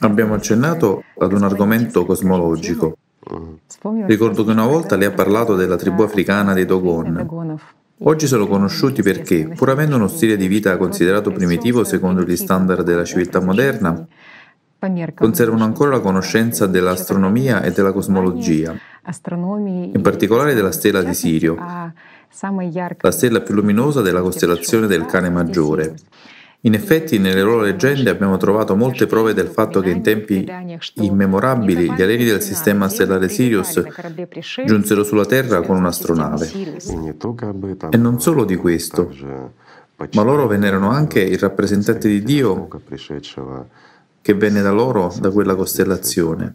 Abbiamo 0.00 0.34
accennato 0.34 1.04
ad 1.18 1.32
un 1.32 1.42
argomento 1.42 2.04
cosmologico. 2.04 2.96
Ricordo 4.06 4.44
che 4.44 4.50
una 4.50 4.66
volta 4.66 4.96
lei 4.96 5.08
ha 5.08 5.12
parlato 5.12 5.54
della 5.54 5.76
tribù 5.76 6.02
africana 6.02 6.54
dei 6.54 6.64
Dogon. 6.64 7.58
Oggi 8.02 8.26
sono 8.28 8.46
conosciuti 8.46 9.02
perché, 9.02 9.48
pur 9.56 9.70
avendo 9.70 9.96
uno 9.96 10.06
stile 10.06 10.36
di 10.36 10.46
vita 10.46 10.76
considerato 10.76 11.32
primitivo 11.32 11.82
secondo 11.82 12.22
gli 12.22 12.36
standard 12.36 12.84
della 12.84 13.04
civiltà 13.04 13.40
moderna, 13.40 14.06
conservano 15.14 15.64
ancora 15.64 15.90
la 15.90 16.00
conoscenza 16.00 16.66
dell'astronomia 16.66 17.62
e 17.62 17.72
della 17.72 17.92
cosmologia, 17.92 18.72
in 18.72 20.00
particolare 20.00 20.54
della 20.54 20.70
stella 20.70 21.02
di 21.02 21.12
Sirio, 21.12 21.56
la 21.56 23.10
stella 23.10 23.40
più 23.40 23.54
luminosa 23.54 24.00
della 24.00 24.20
costellazione 24.22 24.86
del 24.86 25.04
Cane 25.06 25.30
Maggiore. 25.30 25.96
In 26.62 26.74
effetti, 26.74 27.18
nelle 27.18 27.42
loro 27.42 27.60
leggende 27.60 28.10
abbiamo 28.10 28.36
trovato 28.36 28.74
molte 28.74 29.06
prove 29.06 29.32
del 29.32 29.46
fatto 29.46 29.80
che 29.80 29.90
in 29.90 30.02
tempi 30.02 30.44
immemorabili 30.94 31.92
gli 31.92 32.02
alieni 32.02 32.24
del 32.24 32.42
sistema 32.42 32.88
stellare 32.88 33.28
Sirius 33.28 33.80
giunsero 34.66 35.04
sulla 35.04 35.24
Terra 35.24 35.60
con 35.62 35.76
un'astronave. 35.76 36.50
E 37.90 37.96
non 37.96 38.20
solo 38.20 38.44
di 38.44 38.56
questo, 38.56 39.08
ma 40.14 40.22
loro 40.22 40.48
vennero 40.48 40.84
anche 40.88 41.20
il 41.20 41.38
rappresentante 41.38 42.08
di 42.08 42.22
Dio 42.24 42.68
che 44.20 44.34
venne 44.34 44.60
da 44.60 44.72
loro, 44.72 45.14
da 45.20 45.30
quella 45.30 45.54
costellazione, 45.54 46.54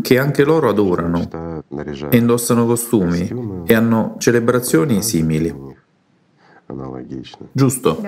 che 0.00 0.18
anche 0.18 0.44
loro 0.44 0.70
adorano 0.70 1.62
e 2.08 2.16
indossano 2.16 2.64
costumi 2.64 3.64
e 3.66 3.74
hanno 3.74 4.16
celebrazioni 4.18 5.02
simili. 5.02 5.65
Giusto. 7.52 8.02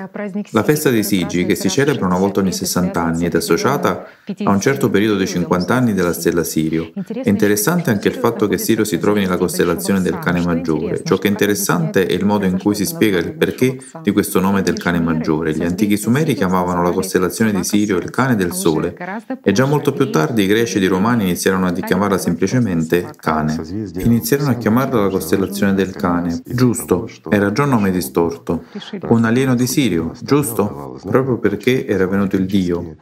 La 0.51 0.65
festa 0.65 0.91
dei 0.91 1.05
Sigi, 1.05 1.47
che 1.47 1.55
si 1.55 1.71
celebra 1.71 2.07
una 2.07 2.19
volta 2.19 2.41
ogni 2.41 2.52
60 2.52 3.01
anni 3.01 3.27
ed 3.27 3.35
è 3.35 3.37
associata 3.37 4.07
a 4.45 4.51
un 4.51 4.60
certo 4.60 4.91
periodo 4.91 5.16
dei 5.16 5.29
50 5.29 5.74
anni 5.74 5.95
della 5.95 6.13
stella 6.13 6.43
Sirio. 6.43 6.91
È 6.93 7.29
interessante 7.29 7.91
anche 7.91 8.09
il 8.09 8.15
fatto 8.15 8.49
che 8.49 8.59
Sirio 8.59 8.82
si 8.82 8.99
trovi 8.99 9.21
nella 9.21 9.37
costellazione 9.37 10.02
del 10.02 10.19
cane 10.19 10.41
maggiore. 10.45 11.05
Ciò 11.05 11.19
che 11.19 11.29
è 11.29 11.30
interessante 11.30 12.07
è 12.07 12.13
il 12.13 12.24
modo 12.24 12.47
in 12.47 12.59
cui 12.59 12.74
si 12.74 12.85
spiega 12.85 13.19
il 13.19 13.35
perché 13.35 13.79
di 14.02 14.10
questo 14.10 14.41
nome 14.41 14.63
del 14.63 14.77
cane 14.77 14.99
maggiore. 14.99 15.54
Gli 15.54 15.65
antichi 15.65 15.97
sumeri 15.97 16.35
chiamavano 16.35 16.82
la 16.82 16.91
costellazione 16.91 17.52
di 17.52 17.63
Sirio 17.63 17.99
il 17.99 18.10
cane 18.10 18.35
del 18.35 18.52
sole 18.52 18.97
e 19.41 19.52
già 19.52 19.66
molto 19.66 19.93
più 19.93 20.10
tardi 20.10 20.43
i 20.43 20.47
greci 20.47 20.79
ed 20.79 20.82
i 20.82 20.88
romani 20.88 21.23
iniziarono 21.23 21.66
a 21.66 21.73
chiamarla 21.73 22.19
semplicemente 22.19 23.13
cane. 23.16 23.57
Iniziarono 23.99 24.51
a 24.51 24.54
chiamarla 24.54 25.02
la 25.02 25.10
costellazione 25.10 25.75
del 25.75 25.95
cane. 25.95 26.41
Giusto, 26.45 27.09
era 27.30 27.52
già 27.52 27.63
un 27.63 27.71
nome 27.71 27.93
distorto 27.93 28.47
morto, 28.54 29.13
un 29.13 29.24
alieno 29.24 29.54
di 29.54 29.66
Sirio, 29.66 30.13
giusto? 30.21 30.99
Proprio 31.04 31.38
perché 31.38 31.87
era 31.87 32.07
venuto 32.07 32.37
il 32.37 32.46
Dio, 32.46 32.96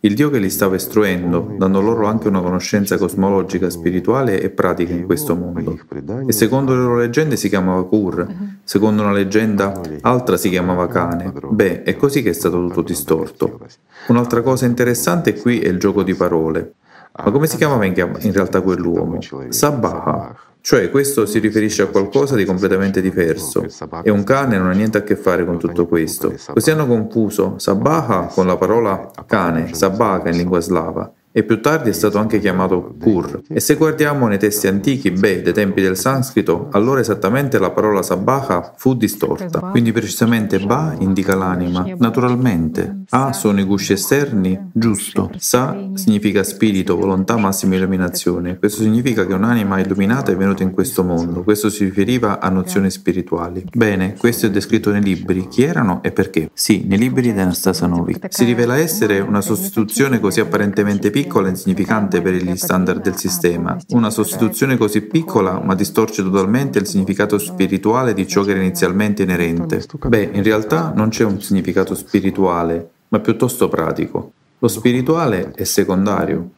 il 0.00 0.14
Dio 0.14 0.28
che 0.30 0.38
li 0.38 0.50
stava 0.50 0.74
istruendo, 0.74 1.54
dando 1.58 1.80
loro 1.80 2.06
anche 2.06 2.28
una 2.28 2.40
conoscenza 2.40 2.98
cosmologica, 2.98 3.70
spirituale 3.70 4.40
e 4.40 4.50
pratica 4.50 4.92
in 4.92 5.06
questo 5.06 5.34
mondo. 5.34 5.78
E 6.26 6.32
secondo 6.32 6.74
le 6.74 6.80
loro 6.80 6.96
leggende 6.96 7.36
si 7.36 7.48
chiamava 7.48 7.84
Kur, 7.84 8.26
secondo 8.62 9.02
una 9.02 9.12
leggenda 9.12 9.80
altra 10.02 10.36
si 10.36 10.50
chiamava 10.50 10.86
Cane. 10.88 11.32
Beh, 11.48 11.82
è 11.82 11.96
così 11.96 12.22
che 12.22 12.30
è 12.30 12.34
stato 12.34 12.66
tutto 12.66 12.82
distorto. 12.82 13.60
Un'altra 14.08 14.42
cosa 14.42 14.66
interessante 14.66 15.34
qui 15.34 15.60
è 15.60 15.68
il 15.68 15.78
gioco 15.78 16.02
di 16.02 16.14
parole. 16.14 16.74
Ma 17.16 17.30
come 17.30 17.46
si 17.46 17.56
chiamava 17.56 17.84
in, 17.84 17.94
realtà 18.32 18.60
quell'uomo? 18.60 19.18
Sabaha. 19.48 20.36
Cioè 20.66 20.88
questo 20.88 21.26
si 21.26 21.40
riferisce 21.40 21.82
a 21.82 21.88
qualcosa 21.88 22.36
di 22.36 22.46
completamente 22.46 23.02
diverso. 23.02 23.66
E 24.02 24.08
un 24.08 24.24
cane 24.24 24.56
non 24.56 24.68
ha 24.68 24.72
niente 24.72 24.96
a 24.96 25.02
che 25.02 25.14
fare 25.14 25.44
con 25.44 25.58
tutto 25.58 25.86
questo. 25.86 26.34
Così 26.54 26.70
hanno 26.70 26.86
confuso. 26.86 27.58
Sabaha 27.58 28.28
con 28.28 28.46
la 28.46 28.56
parola 28.56 29.10
cane, 29.26 29.74
Sabaka 29.74 30.30
in 30.30 30.38
lingua 30.38 30.60
slava, 30.60 31.12
e 31.36 31.42
più 31.42 31.60
tardi 31.60 31.90
è 31.90 31.92
stato 31.92 32.18
anche 32.18 32.38
chiamato 32.38 32.94
Kur. 32.96 33.40
E 33.48 33.58
se 33.58 33.74
guardiamo 33.74 34.28
nei 34.28 34.38
testi 34.38 34.68
antichi, 34.68 35.10
beh, 35.10 35.42
dei 35.42 35.52
tempi 35.52 35.82
del 35.82 35.96
sanscrito, 35.96 36.68
allora 36.70 37.00
esattamente 37.00 37.58
la 37.58 37.72
parola 37.72 38.04
Sabaha 38.04 38.74
fu 38.76 38.94
distorta. 38.94 39.58
Quindi 39.58 39.90
precisamente 39.90 40.60
Ba 40.60 40.94
indica 40.96 41.34
l'anima, 41.34 41.84
naturalmente. 41.98 43.02
A 43.08 43.32
sono 43.32 43.58
i 43.58 43.64
gusci 43.64 43.94
esterni, 43.94 44.70
giusto. 44.72 45.32
Sa 45.36 45.76
significa 45.94 46.44
spirito, 46.44 46.96
volontà, 46.96 47.36
massima 47.36 47.74
illuminazione. 47.74 48.56
Questo 48.56 48.82
significa 48.82 49.26
che 49.26 49.32
un'anima 49.32 49.80
illuminata 49.80 50.30
è 50.30 50.36
venuta 50.36 50.62
in 50.62 50.70
questo 50.70 51.02
mondo. 51.02 51.42
Questo 51.42 51.68
si 51.68 51.82
riferiva 51.82 52.38
a 52.38 52.48
nozioni 52.48 52.90
spirituali. 52.90 53.64
Bene, 53.72 54.14
questo 54.16 54.46
è 54.46 54.50
descritto 54.50 54.92
nei 54.92 55.02
libri. 55.02 55.48
Chi 55.48 55.64
erano 55.64 56.00
e 56.04 56.12
perché? 56.12 56.48
Sì, 56.54 56.84
nei 56.86 56.98
libri 56.98 57.32
di 57.32 57.40
Anastasia 57.40 57.88
Novik. 57.88 58.28
Si 58.30 58.44
rivela 58.44 58.76
essere 58.76 59.18
una 59.18 59.40
sostituzione 59.40 60.20
così 60.20 60.38
apparentemente 60.38 61.10
piccola 61.10 61.22
piccola 61.24 61.46
e 61.46 61.50
insignificante 61.50 62.20
per 62.20 62.34
gli 62.34 62.56
standard 62.56 63.00
del 63.00 63.16
sistema. 63.16 63.76
Una 63.88 64.10
sostituzione 64.10 64.76
così 64.76 65.00
piccola 65.00 65.58
ma 65.60 65.74
distorce 65.74 66.22
totalmente 66.22 66.78
il 66.78 66.86
significato 66.86 67.38
spirituale 67.38 68.12
di 68.12 68.26
ciò 68.28 68.42
che 68.42 68.50
era 68.50 68.60
inizialmente 68.60 69.22
inerente. 69.22 69.82
Beh, 70.06 70.30
in 70.32 70.42
realtà 70.42 70.92
non 70.94 71.08
c'è 71.08 71.24
un 71.24 71.40
significato 71.40 71.94
spirituale, 71.94 72.90
ma 73.08 73.20
piuttosto 73.20 73.68
pratico. 73.68 74.32
Lo 74.58 74.68
spirituale 74.68 75.52
è 75.54 75.64
secondario. 75.64 76.50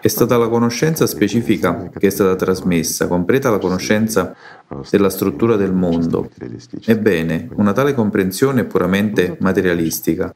È 0.00 0.08
stata 0.08 0.36
la 0.36 0.48
conoscenza 0.48 1.04
specifica 1.06 1.90
che 1.98 2.06
è 2.06 2.10
stata 2.10 2.36
trasmessa, 2.36 3.08
compresa 3.08 3.50
la 3.50 3.58
conoscenza 3.58 4.36
della 4.88 5.10
struttura 5.10 5.56
del 5.56 5.72
mondo. 5.72 6.30
Ebbene, 6.84 7.48
una 7.54 7.72
tale 7.72 7.92
comprensione 7.92 8.60
è 8.60 8.64
puramente 8.64 9.36
materialistica. 9.40 10.32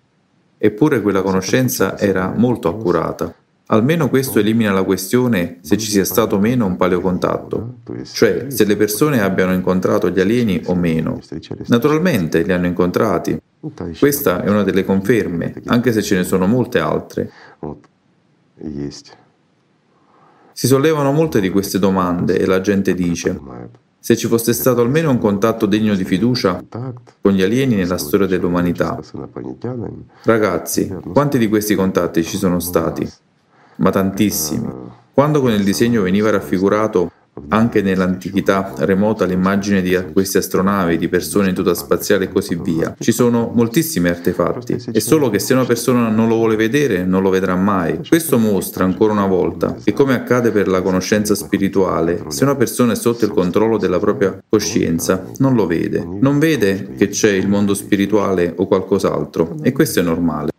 Eppure 0.59 1.01
quella 1.01 1.23
conoscenza 1.23 1.97
era 1.99 2.35
molto 2.37 2.69
accurata. 2.69 3.33
Almeno 3.73 4.09
questo 4.09 4.41
elimina 4.41 4.73
la 4.73 4.83
questione 4.83 5.59
se 5.61 5.77
ci 5.77 5.89
sia 5.89 6.05
stato 6.05 6.37
o 6.37 6.41
meno 6.41 6.67
un 6.67 6.77
paleocontatto, 6.77 7.77
cioè 8.11 8.47
se 8.49 8.65
le 8.65 8.77
persone 8.77 9.21
abbiano 9.21 9.53
incontrato 9.53 10.11
gli 10.11 10.19
alieni 10.19 10.61
o 10.67 10.75
meno. 10.75 11.21
Naturalmente 11.67 12.43
li 12.43 12.53
hanno 12.53 12.67
incontrati. 12.67 13.41
Questa 13.97 14.43
è 14.43 14.49
una 14.49 14.65
delle 14.65 14.85
conferme, 14.85 15.55
anche 15.67 15.93
se 15.93 16.03
ce 16.03 16.17
ne 16.17 16.25
sono 16.25 16.49
molte 16.49 16.81
altre. 16.81 17.31
Si 20.53 20.67
sollevano 20.67 21.13
molte 21.13 21.41
di 21.41 21.51
queste 21.51 21.79
domande 21.79 22.39
e 22.39 22.47
la 22.47 22.61
gente 22.61 22.93
dice, 22.93 23.39
se 24.01 24.17
ci 24.17 24.27
fosse 24.27 24.53
stato 24.53 24.81
almeno 24.81 25.11
un 25.11 25.19
contatto 25.19 25.67
degno 25.67 25.95
di 25.95 26.05
fiducia 26.05 26.61
con 27.21 27.33
gli 27.33 27.43
alieni 27.43 27.77
nella 27.77 27.99
storia 27.99 28.27
dell'umanità. 28.27 28.99
Ragazzi, 30.25 30.93
quanti 31.13 31.39
di 31.39 31.49
questi 31.49 31.77
contatti 31.77 32.25
ci 32.25 32.37
sono 32.37 32.59
stati? 32.59 33.09
Ma 33.81 33.91
tantissimi. 33.91 34.69
Quando 35.13 35.41
con 35.41 35.53
il 35.53 35.65
disegno 35.65 36.03
veniva 36.03 36.31
raffigurato 36.31 37.11
anche 37.49 37.81
nell'antichità 37.83 38.75
remota 38.79 39.25
l'immagine 39.25 39.83
di 39.83 39.97
queste 40.13 40.39
astronavi, 40.39 40.99
di 40.99 41.09
persone 41.09 41.49
in 41.49 41.55
tuta 41.55 41.75
spaziale 41.75 42.25
e 42.25 42.29
così 42.29 42.57
via. 42.57 42.95
Ci 42.99 43.13
sono 43.13 43.51
moltissimi 43.55 44.09
artefatti, 44.09 44.77
è 44.93 44.99
solo 44.99 45.31
che 45.31 45.39
se 45.39 45.55
una 45.55 45.65
persona 45.65 46.09
non 46.09 46.29
lo 46.29 46.37
vuole 46.37 46.57
vedere, 46.57 47.05
non 47.05 47.23
lo 47.23 47.31
vedrà 47.31 47.57
mai. 47.57 48.01
Questo 48.07 48.39
mostra 48.39 48.85
ancora 48.85 49.13
una 49.13 49.27
volta 49.27 49.77
che 49.83 49.93
come 49.93 50.15
accade 50.15 50.51
per 50.51 50.69
la 50.69 50.83
conoscenza 50.83 51.35
spirituale, 51.35 52.25
se 52.29 52.45
una 52.45 52.57
persona 52.57 52.93
è 52.93 52.97
sotto 52.97 53.25
il 53.25 53.31
controllo 53.31 53.79
della 53.79 53.99
propria 53.99 54.39
coscienza, 54.49 55.25
non 55.39 55.55
lo 55.55 55.67
vede. 55.67 56.07
Non 56.21 56.39
vede 56.39 56.91
che 56.97 57.09
c'è 57.09 57.31
il 57.31 57.49
mondo 57.49 57.75
spirituale 57.75 58.53
o 58.57 58.67
qualcos'altro 58.67 59.57
e 59.63 59.73
questo 59.73 60.01
è 60.01 60.03
normale. 60.03 60.50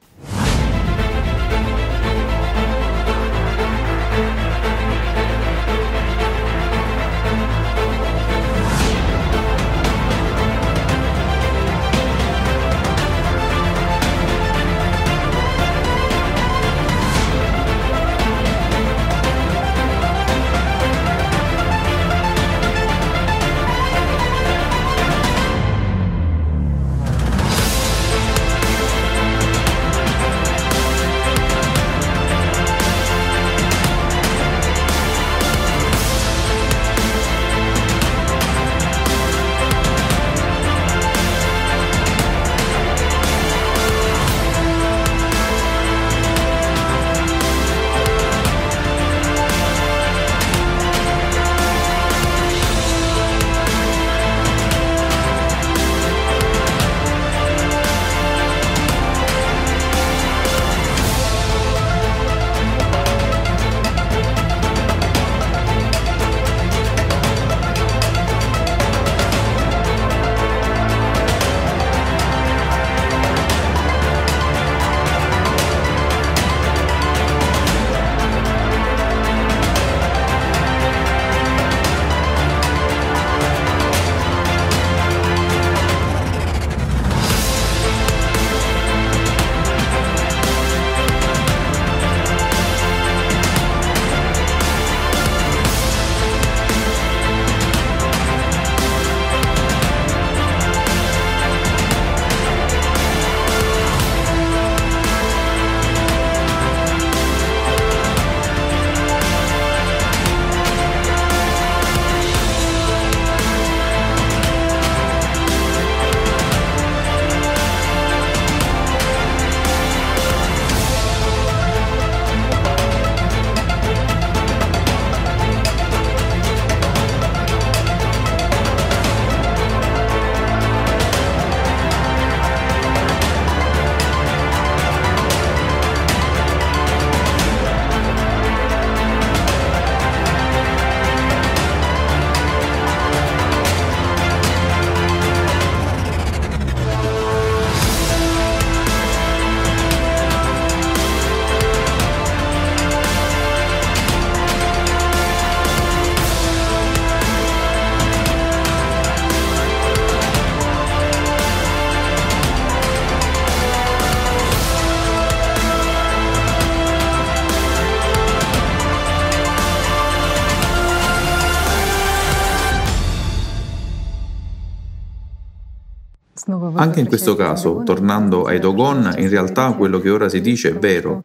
Anche 176.75 176.99
in 176.99 177.07
questo 177.07 177.35
caso, 177.35 177.81
tornando 177.83 178.43
ai 178.43 178.59
Dogon, 178.59 179.13
in 179.17 179.29
realtà 179.29 179.71
quello 179.73 179.99
che 179.99 180.09
ora 180.09 180.29
si 180.29 180.41
dice 180.41 180.69
è 180.69 180.73
vero, 180.73 181.23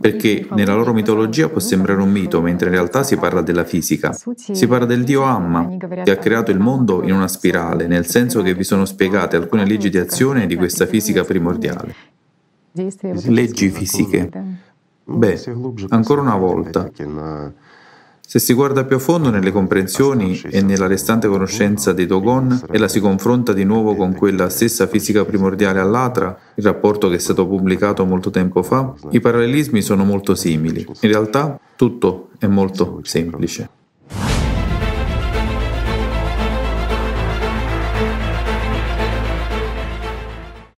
perché 0.00 0.46
nella 0.52 0.74
loro 0.74 0.92
mitologia 0.92 1.48
può 1.48 1.60
sembrare 1.60 2.00
un 2.00 2.10
mito, 2.10 2.40
mentre 2.40 2.68
in 2.68 2.74
realtà 2.74 3.02
si 3.02 3.16
parla 3.16 3.42
della 3.42 3.64
fisica. 3.64 4.16
Si 4.34 4.66
parla 4.66 4.86
del 4.86 5.02
dio 5.02 5.22
Amma, 5.22 5.68
che 6.04 6.10
ha 6.10 6.16
creato 6.16 6.50
il 6.50 6.60
mondo 6.60 7.02
in 7.02 7.12
una 7.12 7.26
spirale, 7.26 7.86
nel 7.86 8.06
senso 8.06 8.42
che 8.42 8.54
vi 8.54 8.64
sono 8.64 8.84
spiegate 8.84 9.36
alcune 9.36 9.66
leggi 9.66 9.90
di 9.90 9.98
azione 9.98 10.46
di 10.46 10.54
questa 10.56 10.86
fisica 10.86 11.24
primordiale. 11.24 11.94
Leggi 12.72 13.68
fisiche. 13.70 14.30
Beh, 15.04 15.40
ancora 15.88 16.20
una 16.20 16.36
volta, 16.36 16.88
se 18.30 18.38
si 18.38 18.52
guarda 18.52 18.84
più 18.84 18.94
a 18.94 19.00
fondo 19.00 19.28
nelle 19.28 19.50
comprensioni 19.50 20.40
e 20.44 20.62
nella 20.62 20.86
restante 20.86 21.26
conoscenza 21.26 21.92
dei 21.92 22.06
Dogon 22.06 22.66
e 22.70 22.78
la 22.78 22.86
si 22.86 23.00
confronta 23.00 23.52
di 23.52 23.64
nuovo 23.64 23.96
con 23.96 24.14
quella 24.14 24.48
stessa 24.48 24.86
fisica 24.86 25.24
primordiale 25.24 25.80
all'Atra, 25.80 26.38
il 26.54 26.62
rapporto 26.62 27.08
che 27.08 27.16
è 27.16 27.18
stato 27.18 27.48
pubblicato 27.48 28.04
molto 28.04 28.30
tempo 28.30 28.62
fa, 28.62 28.94
i 29.10 29.18
parallelismi 29.18 29.82
sono 29.82 30.04
molto 30.04 30.36
simili. 30.36 30.86
In 31.00 31.10
realtà 31.10 31.58
tutto 31.74 32.28
è 32.38 32.46
molto 32.46 33.00
semplice. 33.02 33.68